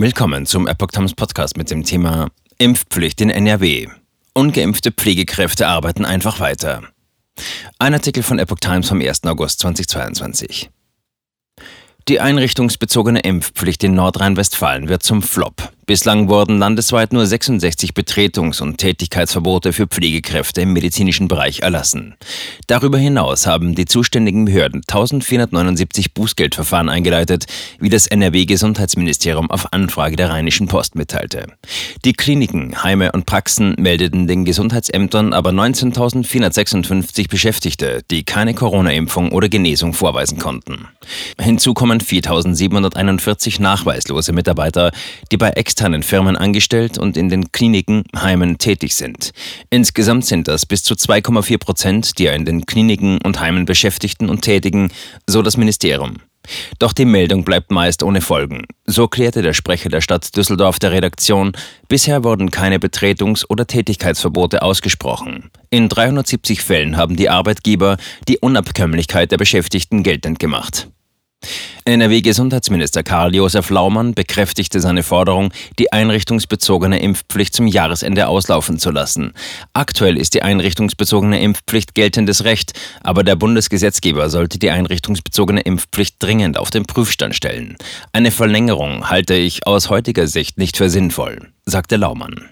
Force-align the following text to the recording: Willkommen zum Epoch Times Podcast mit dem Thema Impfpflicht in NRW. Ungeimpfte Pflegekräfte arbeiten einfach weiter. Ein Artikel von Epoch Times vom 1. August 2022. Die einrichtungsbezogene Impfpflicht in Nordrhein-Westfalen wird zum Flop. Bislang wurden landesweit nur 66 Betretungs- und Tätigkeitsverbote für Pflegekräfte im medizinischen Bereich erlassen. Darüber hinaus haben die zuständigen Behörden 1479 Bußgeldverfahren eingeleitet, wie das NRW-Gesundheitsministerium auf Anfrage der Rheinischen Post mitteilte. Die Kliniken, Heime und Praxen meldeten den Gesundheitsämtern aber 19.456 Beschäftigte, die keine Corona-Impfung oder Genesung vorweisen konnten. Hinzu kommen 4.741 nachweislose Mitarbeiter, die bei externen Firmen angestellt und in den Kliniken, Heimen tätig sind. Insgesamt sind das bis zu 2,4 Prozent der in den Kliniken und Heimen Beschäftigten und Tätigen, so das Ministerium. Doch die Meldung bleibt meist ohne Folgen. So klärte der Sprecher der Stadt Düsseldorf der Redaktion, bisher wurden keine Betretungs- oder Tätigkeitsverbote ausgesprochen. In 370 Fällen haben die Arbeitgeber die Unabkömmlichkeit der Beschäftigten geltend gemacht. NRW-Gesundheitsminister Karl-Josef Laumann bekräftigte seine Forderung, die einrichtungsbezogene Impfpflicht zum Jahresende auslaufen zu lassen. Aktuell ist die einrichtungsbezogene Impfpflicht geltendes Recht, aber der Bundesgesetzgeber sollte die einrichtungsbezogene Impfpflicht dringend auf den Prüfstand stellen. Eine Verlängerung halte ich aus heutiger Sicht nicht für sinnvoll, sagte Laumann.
Willkommen 0.00 0.46
zum 0.46 0.68
Epoch 0.68 0.92
Times 0.92 1.12
Podcast 1.12 1.56
mit 1.56 1.72
dem 1.72 1.82
Thema 1.82 2.28
Impfpflicht 2.58 3.20
in 3.20 3.30
NRW. 3.30 3.88
Ungeimpfte 4.32 4.92
Pflegekräfte 4.92 5.66
arbeiten 5.66 6.04
einfach 6.04 6.38
weiter. 6.38 6.84
Ein 7.80 7.94
Artikel 7.94 8.22
von 8.22 8.38
Epoch 8.38 8.60
Times 8.60 8.88
vom 8.88 9.00
1. 9.00 9.24
August 9.24 9.58
2022. 9.58 10.70
Die 12.06 12.20
einrichtungsbezogene 12.20 13.18
Impfpflicht 13.18 13.82
in 13.82 13.94
Nordrhein-Westfalen 13.94 14.88
wird 14.88 15.02
zum 15.02 15.20
Flop. 15.20 15.72
Bislang 15.88 16.28
wurden 16.28 16.58
landesweit 16.58 17.14
nur 17.14 17.24
66 17.24 17.92
Betretungs- 17.92 18.60
und 18.60 18.76
Tätigkeitsverbote 18.76 19.72
für 19.72 19.86
Pflegekräfte 19.86 20.60
im 20.60 20.74
medizinischen 20.74 21.28
Bereich 21.28 21.60
erlassen. 21.60 22.14
Darüber 22.66 22.98
hinaus 22.98 23.46
haben 23.46 23.74
die 23.74 23.86
zuständigen 23.86 24.44
Behörden 24.44 24.82
1479 24.86 26.12
Bußgeldverfahren 26.12 26.90
eingeleitet, 26.90 27.46
wie 27.80 27.88
das 27.88 28.06
NRW-Gesundheitsministerium 28.06 29.50
auf 29.50 29.72
Anfrage 29.72 30.16
der 30.16 30.28
Rheinischen 30.28 30.68
Post 30.68 30.94
mitteilte. 30.94 31.46
Die 32.04 32.12
Kliniken, 32.12 32.84
Heime 32.84 33.10
und 33.10 33.26
Praxen 33.26 33.74
meldeten 33.76 34.28
den 34.28 34.44
Gesundheitsämtern 34.44 35.32
aber 35.32 35.50
19.456 35.50 37.28
Beschäftigte, 37.28 38.02
die 38.10 38.22
keine 38.22 38.54
Corona-Impfung 38.54 39.32
oder 39.32 39.48
Genesung 39.48 39.94
vorweisen 39.94 40.38
konnten. 40.38 40.86
Hinzu 41.40 41.74
kommen 41.74 42.00
4.741 42.00 43.60
nachweislose 43.60 44.32
Mitarbeiter, 44.32 44.92
die 45.32 45.36
bei 45.36 45.50
externen 45.50 46.04
Firmen 46.04 46.36
angestellt 46.36 46.98
und 46.98 47.16
in 47.16 47.30
den 47.30 47.50
Kliniken, 47.50 48.04
Heimen 48.14 48.58
tätig 48.58 48.94
sind. 48.94 49.32
Insgesamt 49.70 50.24
sind 50.24 50.46
das 50.46 50.66
bis 50.66 50.84
zu 50.84 50.94
2,4 50.94 51.58
Prozent 51.58 52.18
der 52.20 52.34
in 52.34 52.44
den 52.44 52.64
Kliniken 52.64 53.18
und 53.22 53.40
Heimen 53.40 53.64
Beschäftigten 53.64 54.28
und 54.28 54.42
Tätigen, 54.42 54.92
so 55.26 55.42
das 55.42 55.56
Ministerium. 55.56 56.18
Doch 56.78 56.92
die 56.92 57.04
Meldung 57.04 57.44
bleibt 57.44 57.70
meist 57.70 58.02
ohne 58.02 58.20
Folgen. 58.20 58.64
So 58.86 59.08
klärte 59.08 59.42
der 59.42 59.52
Sprecher 59.52 59.88
der 59.88 60.00
Stadt 60.00 60.36
Düsseldorf 60.36 60.78
der 60.78 60.92
Redaktion, 60.92 61.52
bisher 61.88 62.24
wurden 62.24 62.50
keine 62.50 62.78
Betretungs- 62.78 63.44
oder 63.48 63.66
Tätigkeitsverbote 63.66 64.62
ausgesprochen. 64.62 65.50
In 65.70 65.88
370 65.88 66.62
Fällen 66.62 66.96
haben 66.96 67.16
die 67.16 67.28
Arbeitgeber 67.28 67.96
die 68.28 68.38
Unabkömmlichkeit 68.38 69.30
der 69.30 69.38
Beschäftigten 69.38 70.02
geltend 70.02 70.38
gemacht. 70.38 70.88
NRW-Gesundheitsminister 71.84 73.02
Karl-Josef 73.02 73.70
Laumann 73.70 74.14
bekräftigte 74.14 74.80
seine 74.80 75.02
Forderung, 75.02 75.52
die 75.78 75.92
einrichtungsbezogene 75.92 77.00
Impfpflicht 77.00 77.54
zum 77.54 77.66
Jahresende 77.66 78.28
auslaufen 78.28 78.78
zu 78.78 78.90
lassen. 78.90 79.32
Aktuell 79.72 80.16
ist 80.16 80.34
die 80.34 80.42
einrichtungsbezogene 80.42 81.40
Impfpflicht 81.40 81.94
geltendes 81.94 82.44
Recht, 82.44 82.72
aber 83.02 83.24
der 83.24 83.36
Bundesgesetzgeber 83.36 84.30
sollte 84.30 84.58
die 84.58 84.70
einrichtungsbezogene 84.70 85.62
Impfpflicht 85.62 86.16
dringend 86.18 86.58
auf 86.58 86.70
den 86.70 86.84
Prüfstand 86.84 87.34
stellen. 87.34 87.76
Eine 88.12 88.30
Verlängerung 88.30 89.10
halte 89.10 89.34
ich 89.34 89.66
aus 89.66 89.90
heutiger 89.90 90.26
Sicht 90.26 90.58
nicht 90.58 90.76
für 90.76 90.90
sinnvoll, 90.90 91.48
sagte 91.64 91.96
Laumann. 91.96 92.46